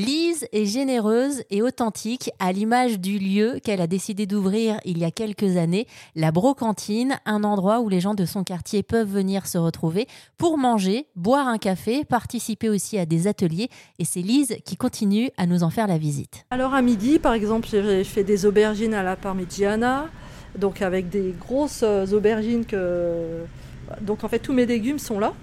[0.00, 5.04] Lise est généreuse et authentique à l'image du lieu qu'elle a décidé d'ouvrir il y
[5.04, 9.46] a quelques années, la Brocantine, un endroit où les gens de son quartier peuvent venir
[9.46, 10.06] se retrouver
[10.38, 13.68] pour manger, boire un café, participer aussi à des ateliers
[13.98, 16.46] et c'est Lise qui continue à nous en faire la visite.
[16.50, 20.08] Alors à midi par exemple j'ai fait des aubergines à la parmigiana,
[20.58, 23.44] donc avec des grosses aubergines que...
[24.00, 25.34] Donc en fait tous mes légumes sont là.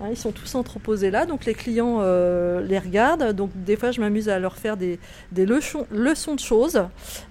[0.00, 3.32] Hein, ils sont tous entreposés là, donc les clients euh, les regardent.
[3.32, 4.98] Donc des fois, je m'amuse à leur faire des,
[5.36, 6.84] leçons, de choses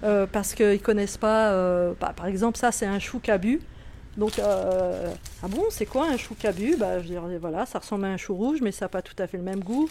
[0.04, 1.52] euh, parce qu'ils connaissent pas.
[1.52, 3.60] Euh, bah, par exemple, ça, c'est un chou cabu.
[4.16, 4.32] Donc,
[5.42, 6.76] ah bon, c'est quoi un chou cabu?
[6.76, 6.98] Bah,
[7.40, 9.44] voilà, ça ressemble à un chou rouge, mais ça n'a pas tout à fait le
[9.44, 9.88] même goût.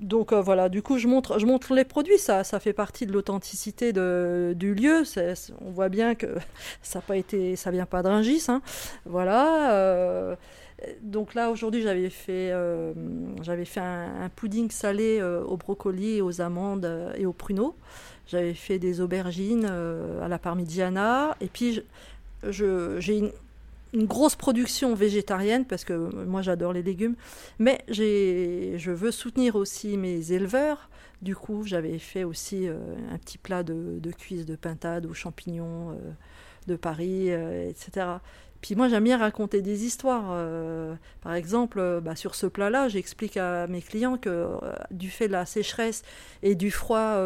[0.00, 2.18] donc voilà, du coup, je montre, je montre les produits.
[2.18, 5.02] Ça, ça fait partie de l'authenticité du lieu.
[5.60, 6.26] on voit bien que
[6.82, 8.44] ça pas été, ça vient pas de Rungis.
[8.48, 8.62] Hein.
[9.06, 10.36] Voilà
[11.02, 12.92] donc là, aujourd'hui, j'avais fait, euh,
[13.64, 17.74] fait un, pudding salé euh, au brocoli, aux amandes euh, et aux pruneaux.
[18.26, 21.34] J'avais fait des aubergines à la parmigiana.
[21.40, 21.82] Et puis,
[22.42, 23.32] j'ai
[23.92, 25.92] une, grosse production végétarienne parce que
[26.24, 27.16] moi, j'adore les légumes.
[27.58, 30.88] Mais je veux soutenir aussi mes éleveurs.
[31.22, 35.98] Du coup, j'avais fait aussi un petit plat de, de cuisses de pintade aux champignons
[36.66, 38.18] de Paris, etc.
[38.60, 40.30] Puis moi, j'aime bien raconter des histoires.
[40.32, 44.58] Euh, par exemple, euh, bah, sur ce plat-là, j'explique à mes clients que euh,
[44.90, 46.02] du fait de la sécheresse
[46.42, 47.16] et du froid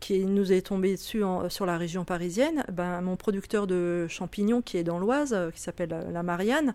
[0.00, 4.76] qui nous est tombé dessus sur la région parisienne, ben, mon producteur de champignons qui
[4.76, 6.74] est dans l'Oise, qui s'appelle la Marianne,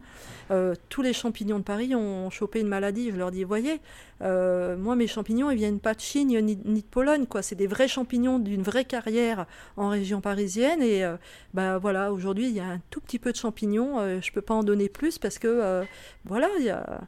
[0.89, 3.11] tous les champignons de Paris ont chopé une maladie.
[3.11, 3.79] Je leur dis, voyez,
[4.21, 7.41] moi mes champignons, ils viennent pas de Chine ni, de Pologne, quoi.
[7.41, 9.45] C'est des vrais champignons d'une vraie carrière
[9.77, 10.81] en région parisienne.
[10.81, 11.05] Et
[11.53, 13.99] ben, voilà, aujourd'hui, il y a un tout petit peu de champignons.
[13.99, 15.83] Euh, je peux pas en donner plus parce que euh,
[16.25, 17.01] voilà, il y a...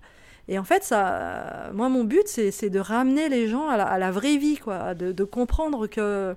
[0.48, 4.38] Et en fait, ça, moi, mon but, c'est de ramener les gens à la, vraie
[4.38, 6.36] vie, quoi, de, comprendre que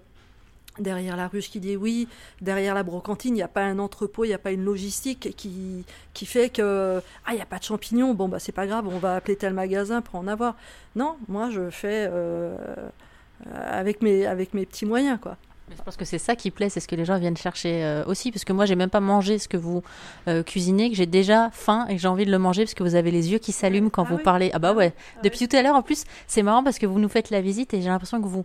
[0.78, 2.08] derrière la ruche qui dit oui,
[2.40, 5.34] derrière la brocantine, il n'y a pas un entrepôt, il n'y a pas une logistique
[5.36, 5.84] qui,
[6.14, 8.86] qui fait que ah, il n'y a pas de champignons, bon, bah, c'est pas grave,
[8.86, 10.56] on va appeler tel magasin pour en avoir.
[10.96, 12.56] Non, moi, je fais euh,
[13.54, 15.36] avec, mes, avec mes petits moyens, quoi
[15.78, 18.04] je pense que c'est ça qui plaît, c'est ce que les gens viennent chercher euh,
[18.06, 19.82] aussi, parce que moi j'ai même pas mangé ce que vous
[20.26, 22.82] euh, cuisinez, que j'ai déjà faim et que j'ai envie de le manger parce que
[22.82, 24.50] vous avez les yeux qui s'allument quand ah vous parlez.
[24.52, 24.92] Ah bah ouais.
[25.16, 27.40] Ah Depuis tout à l'heure, en plus, c'est marrant parce que vous nous faites la
[27.40, 28.44] visite et j'ai l'impression que vous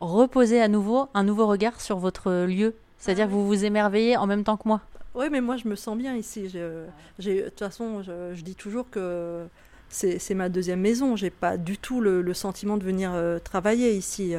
[0.00, 4.16] reposez à nouveau un nouveau regard sur votre lieu, c'est-à-dire ah que vous vous émerveillez
[4.16, 4.80] en même temps que moi.
[5.14, 6.48] Oui, mais moi je me sens bien ici.
[6.48, 6.86] De
[7.18, 9.44] toute façon, je, dis toujours que
[9.88, 11.16] c'est ma deuxième maison.
[11.16, 14.34] J'ai pas du tout le, sentiment de venir euh, travailler ici.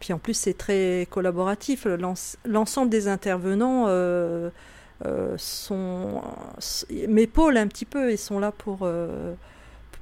[0.00, 1.86] Puis en plus, c'est très collaboratif.
[2.44, 4.50] L'ensemble des intervenants euh,
[5.04, 6.22] euh, sont
[7.08, 9.34] m'épaulent un petit peu et sont là pour, euh,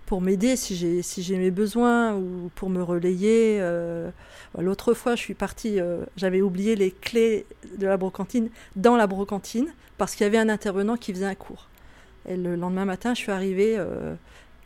[0.07, 3.61] pour m'aider si j'ai si j'ai mes besoins ou pour me relayer.
[4.59, 5.79] L'autre fois, je suis partie,
[6.17, 7.47] j'avais oublié les clés
[7.79, 11.35] de la brocantine dans la brocantine parce qu'il y avait un intervenant qui faisait un
[11.35, 11.69] cours.
[12.27, 13.79] Et le lendemain matin, je suis arrivée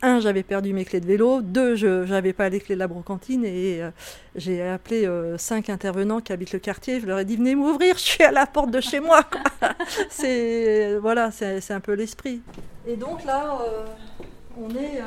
[0.01, 1.41] un, j'avais perdu mes clés de vélo.
[1.41, 3.43] Deux, je n'avais pas les clés de la brocantine.
[3.43, 3.91] Et euh,
[4.35, 6.99] j'ai appelé euh, cinq intervenants qui habitent le quartier.
[6.99, 9.21] Je leur ai dit venez m'ouvrir, je suis à la porte de chez moi.
[10.09, 12.41] c'est voilà, c'est un peu l'esprit.
[12.87, 13.85] Et donc là, euh,
[14.57, 15.01] on est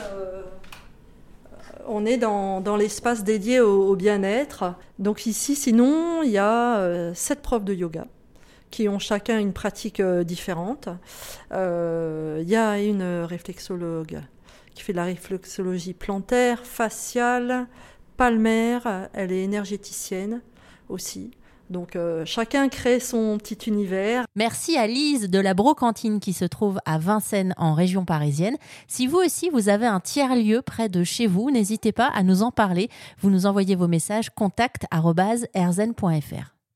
[1.88, 4.74] on est dans, dans l'espace dédié au, au bien-être.
[4.98, 8.04] Donc ici, sinon, il y a sept profs de yoga
[8.70, 10.88] qui ont chacun une pratique différente.
[11.50, 14.20] Il y a une réflexologue
[14.74, 17.66] qui fait de la réflexologie plantaire, faciale,
[18.16, 19.08] palmaire.
[19.12, 20.40] Elle est énergéticienne
[20.88, 21.32] aussi.
[21.70, 24.26] Donc euh, chacun crée son petit univers.
[24.36, 28.58] Merci à Lise de la Brocantine qui se trouve à Vincennes en région parisienne.
[28.86, 32.42] Si vous aussi vous avez un tiers-lieu près de chez vous, n'hésitez pas à nous
[32.42, 32.90] en parler.
[33.20, 36.61] Vous nous envoyez vos messages contact@erzen.fr.